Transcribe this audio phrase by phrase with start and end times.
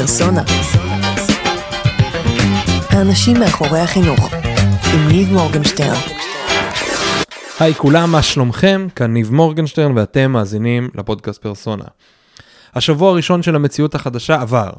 [0.00, 0.42] פרסונה.
[2.90, 4.32] האנשים מאחורי החינוך,
[4.94, 6.00] עם ניב מורגנשטרן.
[7.60, 8.86] היי כולם, מה שלומכם?
[8.96, 11.84] כאן ניב מורגנשטרן ואתם מאזינים לפודקאסט פרסונה.
[12.74, 14.70] השבוע הראשון של המציאות החדשה עבר.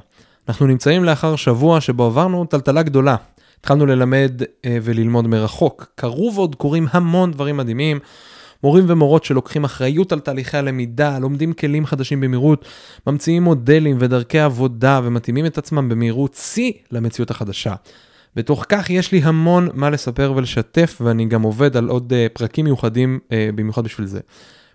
[0.49, 3.15] אנחנו נמצאים לאחר שבוע שבו עברנו טלטלה גדולה.
[3.59, 5.85] התחלנו ללמד אה, וללמוד מרחוק.
[5.95, 7.99] קרו ועוד קורים המון דברים מדהימים.
[8.63, 12.65] מורים ומורות שלוקחים אחריות על תהליכי הלמידה, לומדים כלים חדשים במהירות,
[13.07, 17.75] ממציאים מודלים ודרכי עבודה ומתאימים את עצמם במהירות שיא למציאות החדשה.
[18.35, 22.65] בתוך כך יש לי המון מה לספר ולשתף ואני גם עובד על עוד uh, פרקים
[22.65, 24.19] מיוחדים uh, במיוחד בשביל זה.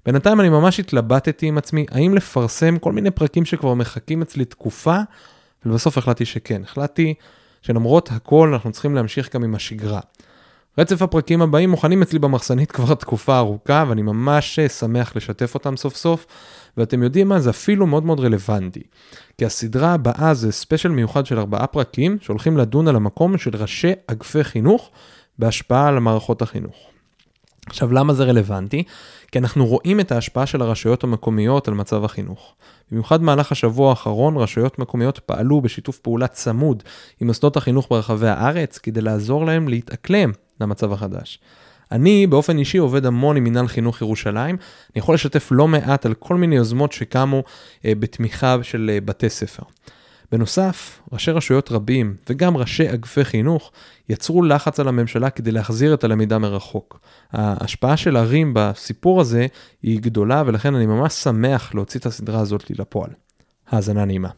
[0.06, 4.98] בינתיים אני ממש התלבטתי עם עצמי האם לפרסם כל מיני פרקים שכבר מחכים אצלי תקופה,
[5.66, 6.62] ובסוף החלטתי שכן.
[6.62, 7.14] החלטתי
[7.62, 10.00] שלמרות הכל אנחנו צריכים להמשיך גם עם השגרה.
[10.78, 15.76] רצף הפרקים הבאים מוכנים אצלי במחסנית כבר תקופה ארוכה ואני ממש אה, שמח לשתף אותם
[15.76, 16.26] סוף סוף
[16.76, 18.82] ואתם יודעים מה זה אפילו מאוד מאוד רלוונטי.
[19.38, 23.92] כי הסדרה הבאה זה ספיישל מיוחד של ארבעה פרקים שהולכים לדון על המקום של ראשי
[24.06, 24.90] אגפי חינוך
[25.38, 26.76] בהשפעה על מערכות החינוך.
[27.66, 28.82] עכשיו למה זה רלוונטי?
[29.32, 32.54] כי אנחנו רואים את ההשפעה של הרשויות המקומיות על מצב החינוך.
[32.90, 36.82] במיוחד במהלך השבוע האחרון רשויות מקומיות פעלו בשיתוף פעולה צמוד
[37.20, 41.38] עם מוסדות החינוך ברחבי הארץ כדי לעזור להם להתאקלם למצב החדש.
[41.92, 44.56] אני באופן אישי עובד המון עם מנהל חינוך ירושלים,
[44.94, 47.42] אני יכול לשתף לא מעט על כל מיני יוזמות שקמו
[47.84, 49.62] אה, בתמיכה של אה, בתי ספר.
[50.32, 53.72] בנוסף, ראשי רשויות רבים וגם ראשי אגפי חינוך
[54.08, 57.00] יצרו לחץ על הממשלה כדי להחזיר את הלמידה מרחוק.
[57.32, 59.46] ההשפעה של ערים בסיפור הזה
[59.82, 63.10] היא גדולה ולכן אני ממש שמח להוציא את הסדרה הזאת לפועל.
[63.68, 64.28] האזנה נעימה.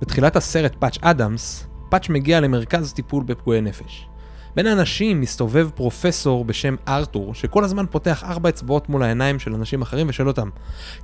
[0.00, 4.08] בתחילת הסרט פאץ' אדמס, פאץ' מגיע למרכז טיפול בפגועי נפש.
[4.56, 9.82] בין האנשים מסתובב פרופסור בשם ארתור, שכל הזמן פותח ארבע אצבעות מול העיניים של אנשים
[9.82, 10.48] אחרים ושואל אותם,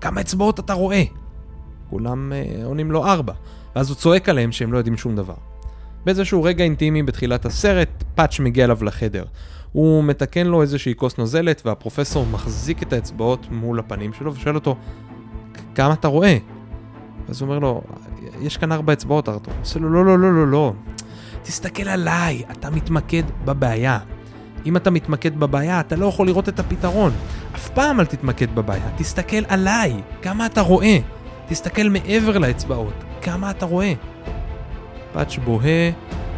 [0.01, 1.03] כמה אצבעות אתה רואה?
[1.91, 3.33] כולם אה, עונים לו ארבע,
[3.77, 5.35] ואז הוא צועק עליהם שהם לא יודעים שום דבר.
[6.05, 9.25] באיזשהו רגע אינטימי בתחילת הסרט, פאץ' מגיע אליו לחדר.
[9.73, 14.77] הוא מתקן לו איזושהי כוס נוזלת, והפרופסור מחזיק את האצבעות מול הפנים שלו ושואל אותו,
[15.75, 16.39] כמה אתה רואה?
[17.29, 17.83] אז הוא אומר לו,
[18.41, 19.55] יש כאן ארבע אצבעות, ארתור.
[19.55, 20.73] הוא עושה לו, לא, לא, לא, לא, לא.
[21.43, 23.99] תסתכל עליי, אתה מתמקד בבעיה.
[24.67, 27.13] אם אתה מתמקד בבעיה, אתה לא יכול לראות את הפתרון.
[27.55, 30.99] אף פעם אל תתמקד בבעיה, תסתכל עליי, כמה אתה רואה.
[31.49, 33.93] תסתכל מעבר לאצבעות, כמה אתה רואה.
[35.13, 35.91] פאץ' בוהה,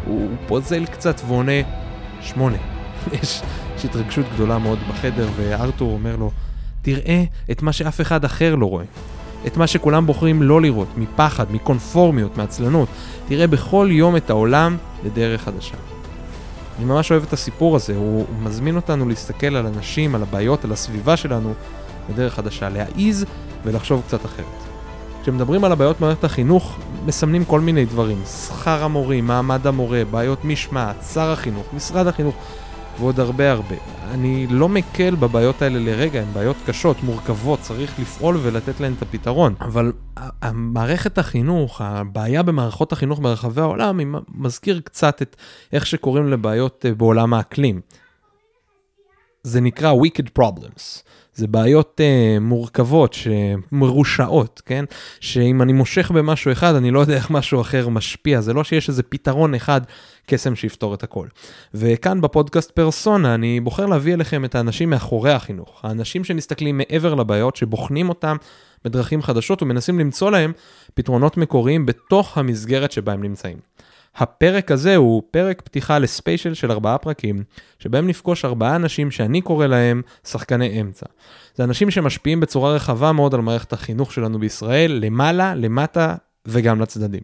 [0.06, 1.52] הוא פוזל קצת ועונה,
[2.20, 2.56] שמונה.
[3.12, 3.42] יש,
[3.76, 6.30] יש התרגשות גדולה מאוד בחדר, וארתור אומר לו,
[6.82, 8.84] תראה את מה שאף אחד אחר לא רואה.
[9.46, 12.88] את מה שכולם בוחרים לא לראות, מפחד, מקונפורמיות, מעצלנות.
[13.28, 15.76] תראה בכל יום את העולם לדרך חדשה.
[16.78, 20.64] אני ממש אוהב את הסיפור הזה, הוא, הוא מזמין אותנו להסתכל על אנשים, על הבעיות,
[20.64, 21.54] על הסביבה שלנו
[22.10, 23.24] בדרך חדשה, להעיז
[23.64, 24.64] ולחשוב קצת אחרת.
[25.22, 28.22] כשמדברים על הבעיות במערכת החינוך, מסמנים כל מיני דברים.
[28.48, 32.34] שכר המורים, מעמד המורה, בעיות משמעת, שר החינוך, משרד החינוך.
[32.98, 33.76] ועוד הרבה הרבה.
[34.10, 39.02] אני לא מקל בבעיות האלה לרגע, הן בעיות קשות, מורכבות, צריך לפעול ולתת להן את
[39.02, 39.54] הפתרון.
[39.60, 39.92] אבל
[40.52, 45.36] מערכת החינוך, הבעיה במערכות החינוך ברחבי העולם, היא מזכיר קצת את
[45.72, 47.80] איך שקוראים לבעיות אה, בעולם האקלים.
[49.44, 51.02] זה נקרא wicked problems.
[51.34, 53.16] זה בעיות uh, מורכבות,
[53.72, 54.84] מרושעות, כן?
[55.20, 58.40] שאם אני מושך במשהו אחד, אני לא יודע איך משהו אחר משפיע.
[58.40, 59.80] זה לא שיש איזה פתרון אחד,
[60.26, 61.26] קסם שיפתור את הכל.
[61.74, 65.80] וכאן בפודקאסט פרסונה, אני בוחר להביא אליכם את האנשים מאחורי החינוך.
[65.84, 68.36] האנשים שמסתכלים מעבר לבעיות, שבוחנים אותם
[68.84, 70.52] בדרכים חדשות ומנסים למצוא להם
[70.94, 73.58] פתרונות מקוריים בתוך המסגרת שבה הם נמצאים.
[74.16, 77.44] הפרק הזה הוא פרק פתיחה לספיישל של ארבעה פרקים,
[77.78, 81.06] שבהם נפגוש ארבעה אנשים שאני קורא להם שחקני אמצע.
[81.54, 86.14] זה אנשים שמשפיעים בצורה רחבה מאוד על מערכת החינוך שלנו בישראל, למעלה, למטה
[86.46, 87.20] וגם לצדדים.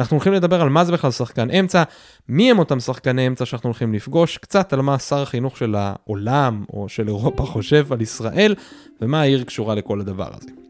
[0.00, 1.82] אנחנו הולכים לדבר על מה זה בכלל שחקן אמצע,
[2.28, 6.64] מי הם אותם שחקני אמצע שאנחנו הולכים לפגוש, קצת על מה שר החינוך של העולם
[6.72, 8.54] או של אירופה חושב על ישראל,
[9.00, 10.61] ומה העיר קשורה לכל הדבר הזה.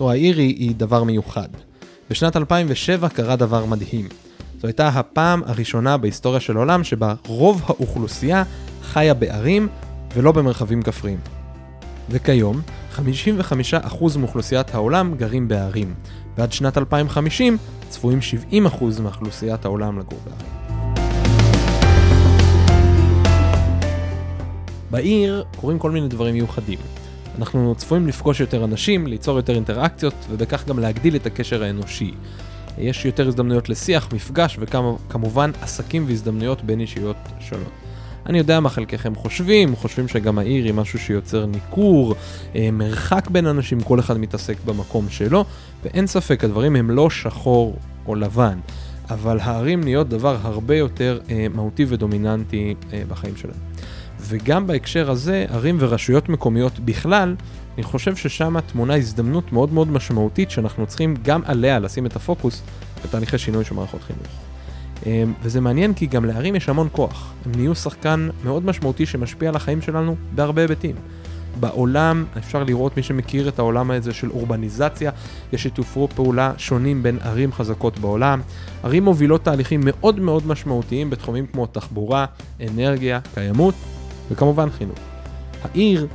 [0.00, 1.48] או העיר היא, דבר מיוחד.
[2.10, 4.08] בשנת 2007 קרה דבר מדהים.
[4.60, 8.42] זו הייתה הפעם הראשונה בהיסטוריה של העולם שבה רוב האוכלוסייה
[8.82, 9.68] חיה בערים
[10.14, 11.18] ולא במרחבים כפריים.
[12.10, 12.60] וכיום,
[12.96, 13.00] 55%
[14.18, 15.94] מאוכלוסיית העולם גרים בערים,
[16.38, 17.56] ועד שנת 2050
[17.88, 18.18] צפויים
[18.52, 18.54] 70%
[19.02, 20.56] מאוכלוסיית העולם לגור בערים.
[24.90, 26.78] בעיר קורים כל מיני דברים מיוחדים.
[27.38, 32.14] אנחנו צפויים לפגוש יותר אנשים, ליצור יותר אינטראקציות, ובכך גם להגדיל את הקשר האנושי.
[32.78, 37.72] יש יותר הזדמנויות לשיח, מפגש וכמובן עסקים והזדמנויות בין אישיות שונות.
[38.26, 42.14] אני יודע מה חלקכם חושבים, חושבים שגם העיר היא משהו שיוצר ניכור,
[42.54, 45.44] אה, מרחק בין אנשים, כל אחד מתעסק במקום שלו,
[45.84, 48.58] ואין ספק, הדברים הם לא שחור או לבן,
[49.10, 53.75] אבל הערים נהיות דבר הרבה יותר אה, מהותי ודומיננטי אה, בחיים שלהם.
[54.28, 57.34] וגם בהקשר הזה, ערים ורשויות מקומיות בכלל,
[57.74, 62.62] אני חושב ששם תמונה הזדמנות מאוד מאוד משמעותית שאנחנו צריכים גם עליה לשים את הפוקוס
[63.04, 64.26] בתהליכי שינוי של מערכות חינוך.
[65.06, 67.32] אמ, וזה מעניין כי גם לערים יש המון כוח.
[67.46, 70.96] הם נהיו שחקן מאוד משמעותי שמשפיע על החיים שלנו בהרבה היבטים.
[71.60, 75.10] בעולם, אפשר לראות מי שמכיר את העולם הזה של אורבניזציה,
[75.52, 78.40] יש שיתופי פעולה שונים בין ערים חזקות בעולם.
[78.82, 82.26] ערים מובילות תהליכים מאוד מאוד משמעותיים בתחומים כמו תחבורה,
[82.60, 83.74] אנרגיה, קיימות
[84.30, 84.98] וכמובן חינוך.
[85.62, 86.06] העיר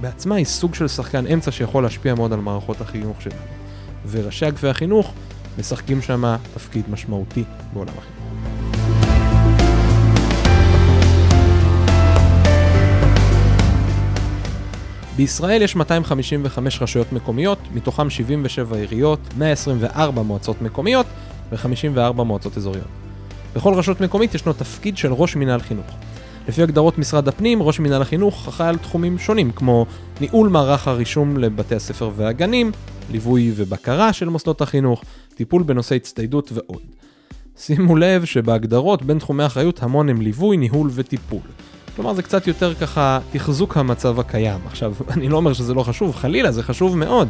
[0.00, 3.40] בעצמה היא סוג של שחקן אמצע שיכול להשפיע מאוד על מערכות החינוך שלנו.
[4.10, 5.12] וראשי אגפי החינוך
[5.58, 8.16] משחקים שם תפקיד משמעותי בעולם החינוך.
[15.16, 21.06] בישראל יש 255 רשויות מקומיות, מתוכם 77 עיריות, 124 מועצות מקומיות
[21.52, 22.86] ו-54 מועצות אזוריות.
[23.56, 25.86] בכל רשות מקומית ישנו תפקיד של ראש מינהל חינוך.
[26.48, 29.86] לפי הגדרות משרד הפנים, ראש מינהל החינוך אחראי על תחומים שונים, כמו
[30.20, 32.72] ניהול מערך הרישום לבתי הספר והגנים,
[33.10, 35.02] ליווי ובקרה של מוסדות החינוך,
[35.34, 36.82] טיפול בנושא הצטיידות ועוד.
[37.58, 41.40] שימו לב שבהגדרות בין תחומי האחריות המון הם ליווי, ניהול וטיפול.
[41.96, 44.60] כלומר זה קצת יותר ככה תחזוק המצב הקיים.
[44.66, 47.28] עכשיו, אני לא אומר שזה לא חשוב, חלילה, זה חשוב מאוד,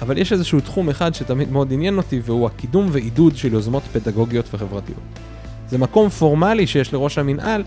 [0.00, 4.54] אבל יש איזשהו תחום אחד שתמיד מאוד עניין אותי, והוא הקידום ועידוד של יוזמות פדגוגיות
[4.54, 5.00] וחברתיות.
[5.68, 7.62] זה מקום פורמלי שיש לראש המינהל,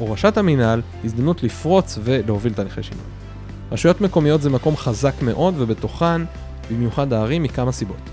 [0.00, 3.04] או ראשת המינהל, הזדמנות לפרוץ ולהוביל תהליכי שינוי.
[3.72, 6.22] רשויות מקומיות זה מקום חזק מאוד, ובתוכן,
[6.70, 8.10] במיוחד הערים, מכמה סיבות.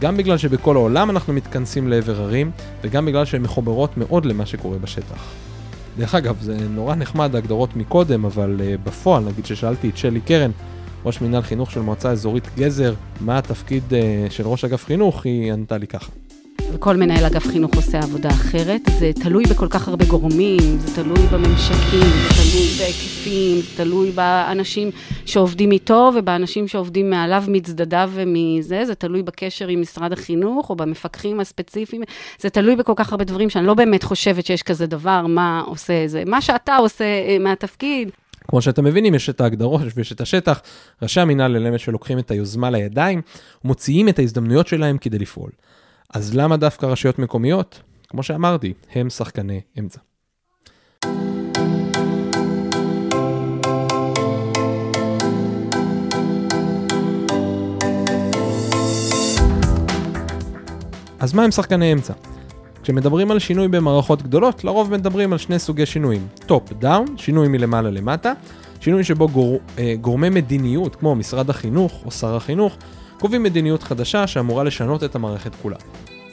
[0.00, 2.50] גם בגלל שבכל העולם אנחנו מתכנסים לעבר ערים,
[2.82, 5.32] וגם בגלל שהן מחוברות מאוד למה שקורה בשטח.
[5.98, 10.50] דרך אגב, זה נורא נחמד ההגדרות מקודם, אבל uh, בפועל, נגיד ששאלתי את שלי קרן,
[11.04, 15.52] ראש מינהל חינוך של מועצה אזורית גזר, מה התפקיד uh, של ראש אגף חינוך, היא
[15.52, 16.10] ענתה לי ככה.
[16.74, 18.80] וכל מנהל אגף חינוך עושה עבודה אחרת.
[18.98, 24.90] זה תלוי בכל כך הרבה גורמים, זה תלוי בממשקים, זה תלוי בהיקפים, זה תלוי באנשים
[25.26, 31.40] שעובדים איתו ובאנשים שעובדים מעליו מצדדיו ומזה, זה תלוי בקשר עם משרד החינוך או במפקחים
[31.40, 32.02] הספציפיים,
[32.38, 36.06] זה תלוי בכל כך הרבה דברים שאני לא באמת חושבת שיש כזה דבר, מה עושה
[36.06, 38.10] זה, מה שאתה עושה אה, מהתפקיד.
[38.48, 40.60] כמו שאתם מבינים, יש את ההגדרות ויש את השטח.
[41.02, 43.22] ראשי המינהל אלה שלוקחים את היוזמה לידיים,
[43.64, 45.50] מוציאים את ההזדמנויות שלהם כדי לפעול.
[46.14, 47.80] אז למה דווקא רשויות מקומיות?
[48.08, 50.00] כמו שאמרתי, הם שחקני אמצע.
[61.20, 62.12] אז מה הם שחקני אמצע?
[62.82, 66.26] כשמדברים על שינוי במערכות גדולות, לרוב מדברים על שני סוגי שינויים.
[66.46, 68.32] Top down, שינוי מלמעלה למטה,
[68.80, 72.76] שינוי שבו גור, אה, גורמי מדיניות, כמו משרד החינוך או שר החינוך,
[73.20, 75.76] קובעים מדיניות חדשה שאמורה לשנות את המערכת כולה.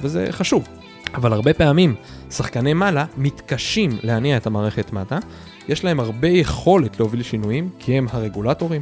[0.01, 0.67] וזה חשוב.
[1.13, 1.95] אבל הרבה פעמים
[2.29, 5.19] שחקני מעלה מתקשים להניע את המערכת מטה,
[5.67, 8.81] יש להם הרבה יכולת להוביל שינויים, כי הם הרגולטורים,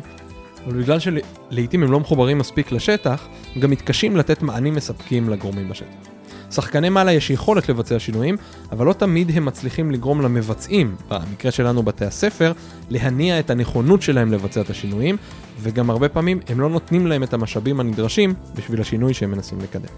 [0.66, 5.70] אבל בגלל שלעיתים הם לא מחוברים מספיק לשטח, הם גם מתקשים לתת מענים מספקים לגורמים
[5.70, 6.09] בשטח.
[6.52, 8.38] שחקני מעלה יש יכולת לבצע שינויים,
[8.72, 12.52] אבל לא תמיד הם מצליחים לגרום למבצעים, במקרה שלנו בתי הספר,
[12.90, 15.18] להניע את הנכונות שלהם לבצע את השינויים,
[15.60, 19.94] וגם הרבה פעמים הם לא נותנים להם את המשאבים הנדרשים בשביל השינוי שהם מנסים לקדם.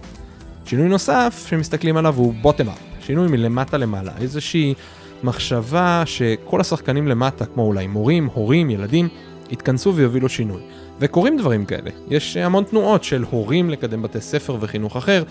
[0.65, 4.73] שינוי נוסף שמסתכלים עליו הוא bottom up, שינוי מלמטה למעלה, איזושהי
[5.23, 9.07] מחשבה שכל השחקנים למטה, כמו אולי מורים, הורים, ילדים,
[9.49, 10.61] יתכנסו ויובילו שינוי.
[10.99, 15.23] וקורים דברים כאלה, יש המון תנועות של הורים לקדם בתי ספר וחינוך אחר,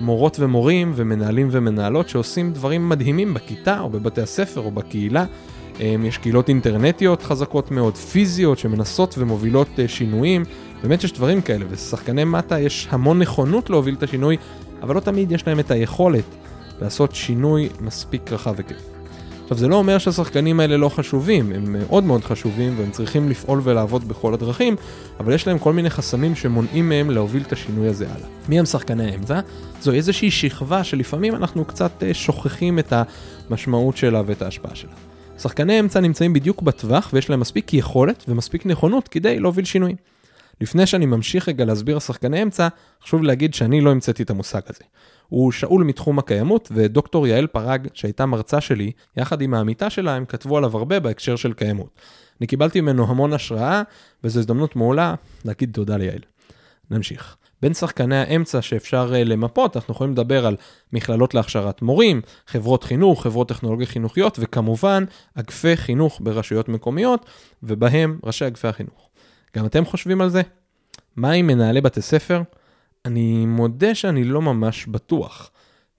[0.00, 5.24] מורות ומורים ומנהלים ומנהלות שעושים דברים מדהימים בכיתה או בבתי הספר או בקהילה.
[5.80, 10.44] יש קהילות אינטרנטיות חזקות מאוד, פיזיות, שמנסות ומובילות אה, שינויים.
[10.82, 14.36] באמת יש דברים כאלה, ושחקני מטה יש המון נכונות להוביל את השינוי,
[14.82, 16.24] אבל לא תמיד יש להם את היכולת
[16.80, 19.01] לעשות שינוי מספיק רחב היקף.
[19.52, 23.60] עכשיו זה לא אומר שהשחקנים האלה לא חשובים, הם מאוד מאוד חשובים והם צריכים לפעול
[23.64, 24.76] ולעבוד בכל הדרכים,
[25.20, 28.28] אבל יש להם כל מיני חסמים שמונעים מהם להוביל את השינוי הזה הלאה.
[28.48, 29.40] מי הם שחקני האמצע?
[29.80, 32.92] זו איזושהי שכבה שלפעמים אנחנו קצת אה, שוכחים את
[33.50, 34.92] המשמעות שלה ואת ההשפעה שלה.
[35.38, 39.96] שחקני אמצע נמצאים בדיוק בטווח ויש להם מספיק יכולת ומספיק נכונות כדי להוביל שינויים.
[40.60, 42.68] לפני שאני ממשיך רגע להסביר על שחקני אמצע,
[43.04, 44.84] חשוב להגיד שאני לא המצאתי את המושג הזה.
[45.32, 50.24] הוא שאול מתחום הקיימות, ודוקטור יעל פרג, שהייתה מרצה שלי, יחד עם העמיתה שלה, הם
[50.24, 52.00] כתבו עליו הרבה בהקשר של קיימות.
[52.40, 53.82] אני קיבלתי ממנו המון השראה,
[54.24, 56.18] וזו הזדמנות מעולה להגיד תודה ליעל.
[56.90, 57.36] נמשיך.
[57.62, 60.56] בין שחקני האמצע שאפשר אה, למפות, אנחנו יכולים לדבר על
[60.92, 67.26] מכללות להכשרת מורים, חברות חינוך, חברות טכנולוגיה חינוכיות, וכמובן, אגפי חינוך ברשויות מקומיות,
[67.62, 69.08] ובהם ראשי אגפי החינוך.
[69.56, 70.42] גם אתם חושבים על זה?
[71.16, 72.42] מה עם מנהלי בתי ספר?
[73.04, 75.50] אני מודה שאני לא ממש בטוח.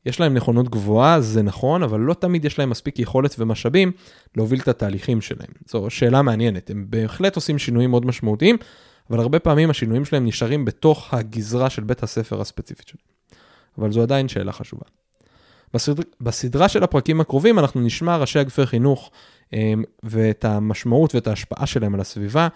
[0.06, 3.92] יש להם נכונות גבוהה, זה נכון, אבל לא תמיד יש להם מספיק יכולת ומשאבים
[4.38, 5.50] להוביל את התהליכים שלהם.
[5.68, 8.58] זו שאלה מעניינת, הם בהחלט עושים שינויים מאוד משמעותיים,
[9.10, 13.04] אבל הרבה פעמים השינויים שלהם נשארים בתוך הגזרה של בית הספר הספציפית שלהם.
[13.78, 14.86] אבל זו עדיין שאלה חשובה.
[15.74, 19.12] בסדר, בסדרה של הפרקים הקרובים אנחנו נשמע ראשי אגפי חינוך
[19.54, 22.48] אמ, ואת המשמעות ואת ההשפעה שלהם על הסביבה.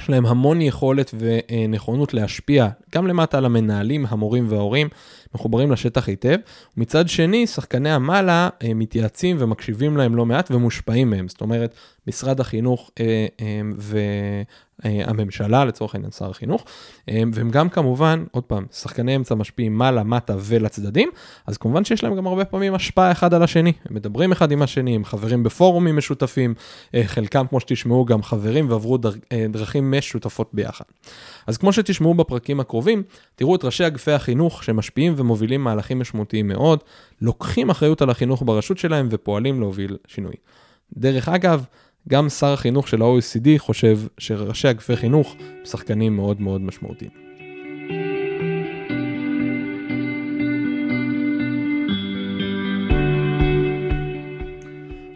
[0.00, 4.88] יש להם המון יכולת ונכונות להשפיע גם למטה על המנהלים, המורים וההורים,
[5.36, 6.36] מחוברים לשטח היטב.
[6.76, 11.28] ומצד שני, שחקני המעלה אה, מתייעצים ומקשיבים להם לא מעט ומושפעים מהם.
[11.28, 11.74] זאת אומרת,
[12.06, 13.60] משרד החינוך אה, אה,
[14.84, 16.64] והממשלה, לצורך העניין שר החינוך,
[17.08, 21.10] והם גם כמובן, עוד פעם, שחקני אמצע משפיעים מעלה, מטה ולצדדים,
[21.46, 23.72] אז כמובן שיש להם גם הרבה פעמים השפעה אחד על השני.
[23.88, 26.54] הם מדברים אחד עם השני, הם חברים בפורומים משותפים,
[27.04, 28.98] חלקם, כמו שתשמעו, גם חברים ועברו
[29.50, 30.84] דרכים משותפות ביחד.
[31.46, 33.02] אז כמו שתשמעו בפרקים הקרובים,
[33.36, 36.78] תראו את ראשי אגפי החינוך שמשפיעים ומובילים מהלכים משמעותיים מאוד,
[37.22, 40.34] לוקחים אחריות על החינוך ברשות שלהם ופועלים להוביל שינוי.
[40.96, 41.64] דרך אגב,
[42.08, 47.10] גם שר החינוך של ה-OECD חושב שראשי אגפי חינוך הם שחקנים מאוד מאוד משמעותיים.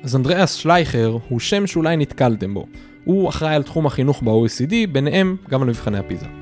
[0.05, 2.67] אז אנדריאס שלייכר הוא שם שאולי נתקלתם בו.
[3.05, 6.40] הוא אחראי על תחום החינוך ב-OECD, ביניהם גם על מבחני הפיזה.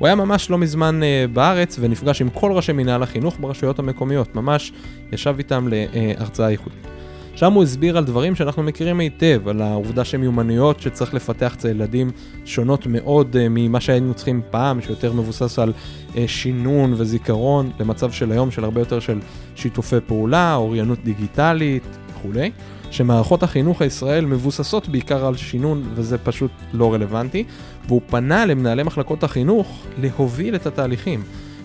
[0.00, 4.34] הוא היה ממש לא מזמן uh, בארץ ונפגש עם כל ראשי מנהל החינוך ברשויות המקומיות,
[4.34, 4.72] ממש
[5.12, 6.86] ישב איתם להרצאה ייחודית.
[7.34, 12.10] שם הוא הסביר על דברים שאנחנו מכירים היטב, על העובדה שמיומנויות שצריך לפתח אצל ילדים
[12.44, 15.72] שונות מאוד uh, ממה שהיינו צריכים פעם, שיותר מבוסס על
[16.12, 19.18] uh, שינון וזיכרון, למצב של היום של הרבה יותר של
[19.54, 22.50] שיתופי פעולה, אוריינות דיגיטלית וכולי.
[22.90, 27.44] שמערכות החינוך הישראל מבוססות בעיקר על שינון וזה פשוט לא רלוונטי,
[27.86, 31.22] והוא פנה למנהלי מחלקות החינוך להוביל את התהליכים.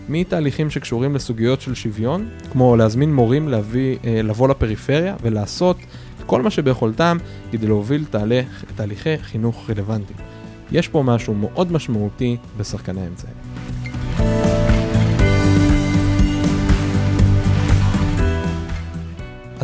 [0.10, 5.78] מתהליכים שקשורים לסוגיות של שוויון, כמו להזמין מורים להביא, אה, לבוא לפריפריה ולעשות
[6.26, 7.18] כל מה שביכולתם
[7.52, 10.20] כדי להוביל תהליך, תהליכי חינוך רלוונטיים.
[10.72, 13.36] יש פה משהו מאוד משמעותי בשחקני האמצעים.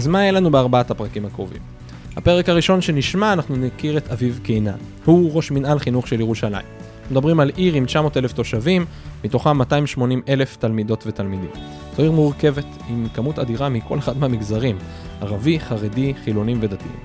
[0.02, 1.62] אז מה יהיה לנו בארבעת הפרקים הקרובים?
[2.16, 4.78] הפרק הראשון שנשמע, אנחנו נכיר את אביב קינן.
[5.06, 6.66] הוא ראש מנהל חינוך של ירושלים.
[7.12, 8.86] מדברים על עיר עם 900 אלף תושבים,
[9.24, 11.50] מתוכם 280 אלף תלמידות ותלמידים.
[11.98, 14.78] זו עיר מורכבת, עם כמות אדירה מכל אחד מהמגזרים,
[15.22, 17.00] ערבי, חרדי, חילונים ודתיים.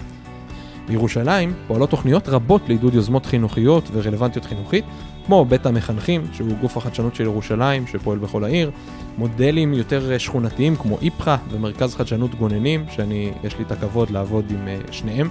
[0.88, 4.85] בירושלים פועלות תוכניות רבות לעידוד יוזמות חינוכיות ורלוונטיות חינוכית,
[5.26, 8.71] כמו בית המחנכים, שהוא גוף החדשנות של ירושלים, שפועל בכל העיר,
[9.18, 14.68] מודלים יותר שכונתיים כמו איפחה ומרכז חדשנות גוננים, שאני, יש לי את הכבוד לעבוד עם
[14.68, 15.28] אה, שניהם,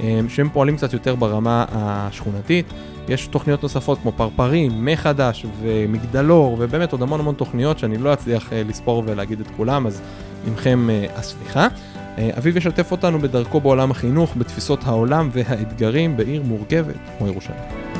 [0.00, 2.66] אה, שהם פועלים קצת יותר ברמה השכונתית.
[3.08, 8.52] יש תוכניות נוספות כמו פרפרים, מחדש ומגדלור, ובאמת עוד המון המון תוכניות שאני לא אצליח
[8.52, 10.02] אה, לספור ולהגיד את כולם, אז
[10.46, 11.66] עמכם הסליחה.
[12.38, 17.95] אביב ישתף אותנו בדרכו בעולם החינוך, בתפיסות העולם והאתגרים בעיר מורכבת כמו ירושלים.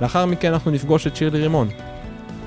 [0.00, 1.68] לאחר מכן אנחנו נפגוש את שירלי רימון.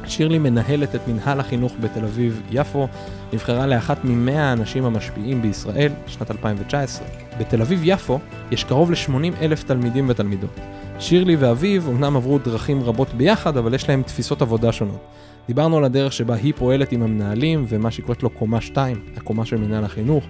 [0.05, 2.87] שירלי מנהלת את מנהל החינוך בתל אביב-יפו,
[3.33, 7.07] נבחרה לאחת ממאה האנשים המשפיעים בישראל בשנת 2019.
[7.39, 8.19] בתל אביב-יפו
[8.51, 10.59] יש קרוב ל-80 אלף תלמידים ותלמידות.
[10.99, 14.99] שירלי ואביב אמנם עברו דרכים רבות ביחד, אבל יש להם תפיסות עבודה שונות.
[15.47, 19.45] דיברנו על הדרך שבה היא פועלת עם המנהלים ומה שהיא קוראת לו קומה 2, הקומה
[19.45, 20.23] של מנהל החינוך,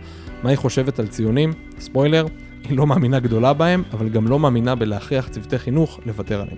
[0.44, 2.25] מה היא חושבת על ציונים, ספוילר,
[2.70, 6.58] היא לא מאמינה גדולה בהם, אבל גם לא מאמינה בלהכריח צוותי חינוך לוותר עליהם.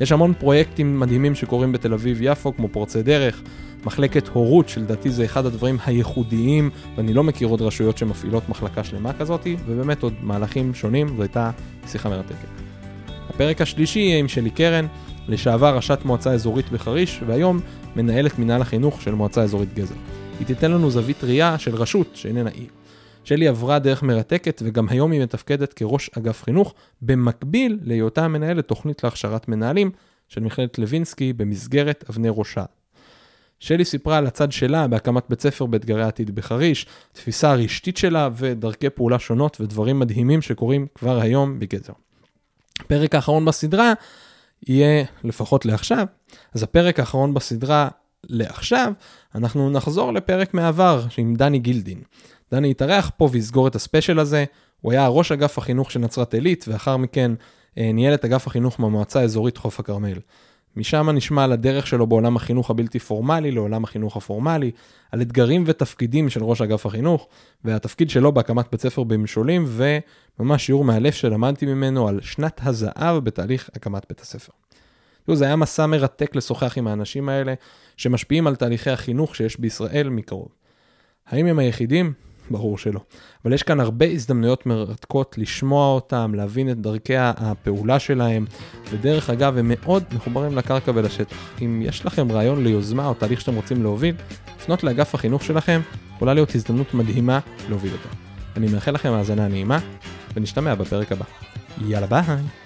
[0.00, 3.42] יש המון פרויקטים מדהימים שקורים בתל אביב-יפו, כמו פורצי דרך,
[3.86, 9.12] מחלקת הורות, שלדעתי זה אחד הדברים הייחודיים, ואני לא מכיר עוד רשויות שמפעילות מחלקה שלמה
[9.12, 11.50] כזאת, ובאמת עוד מהלכים שונים, זו הייתה
[11.86, 12.48] שיחה מרתקת.
[13.28, 14.86] הפרק השלישי יהיה עם שלי קרן,
[15.28, 17.60] לשעבר ראשת מועצה אזורית בחריש, והיום
[17.96, 19.94] מנהלת מנהל החינוך של מועצה אזורית גזר.
[20.38, 22.66] היא תיתן לנו זווית ראייה של רשות שאיננה עיר.
[23.26, 29.04] שלי עברה דרך מרתקת וגם היום היא מתפקדת כראש אגף חינוך, במקביל להיותה מנהלת תוכנית
[29.04, 29.90] להכשרת מנהלים
[30.28, 32.64] של מכללת לוינסקי במסגרת אבני ראשה.
[33.60, 38.90] שלי סיפרה על הצד שלה בהקמת בית ספר באתגרי העתיד בחריש, תפיסה הרשתית שלה ודרכי
[38.90, 41.92] פעולה שונות ודברים מדהימים שקורים כבר היום בגזר.
[42.80, 43.92] הפרק האחרון בסדרה
[44.66, 46.06] יהיה לפחות לעכשיו,
[46.54, 47.88] אז הפרק האחרון בסדרה
[48.24, 48.92] לעכשיו,
[49.34, 52.02] אנחנו נחזור לפרק מעבר עם דני גילדין.
[52.54, 54.44] דני יתארח פה ויסגור את הספיישל הזה.
[54.80, 57.32] הוא היה ראש אגף החינוך של נצרת עילית, ואחר מכן
[57.78, 60.18] אה, ניהל את אגף החינוך במועצה האזורית חוף הכרמל.
[60.76, 64.70] משם נשמע על הדרך שלו בעולם החינוך הבלתי פורמלי לעולם החינוך הפורמלי,
[65.12, 67.28] על אתגרים ותפקידים של ראש אגף החינוך,
[67.64, 69.66] והתפקיד שלו בהקמת בית ספר במשולים,
[70.38, 74.52] וממש שיעור מאלף שלמדתי ממנו על שנת הזהב בתהליך הקמת בית הספר.
[75.32, 77.54] זה היה מסע מרתק לשוחח עם האנשים האלה,
[77.96, 80.48] שמשפיעים על תהליכי החינוך שיש בישראל מקרוב.
[81.26, 82.12] האם הם היחידים?
[82.50, 83.00] ברור שלא.
[83.44, 88.44] אבל יש כאן הרבה הזדמנויות מרתקות לשמוע אותם, להבין את דרכי הפעולה שלהם,
[88.90, 91.36] ודרך אגב, הם מאוד מחוברים לקרקע ולשטח.
[91.62, 94.14] אם יש לכם רעיון ליוזמה או תהליך שאתם רוצים להוביל,
[94.56, 95.80] לפנות לאגף החינוך שלכם,
[96.16, 98.08] יכולה להיות הזדמנות מדהימה להוביל אותו.
[98.56, 99.78] אני מאחל לכם האזנה נעימה,
[100.34, 101.24] ונשתמע בפרק הבא.
[101.86, 102.63] יאללה ביי!